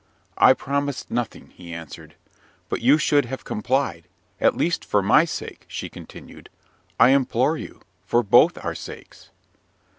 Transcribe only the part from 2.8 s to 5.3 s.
you should have complied, at least for my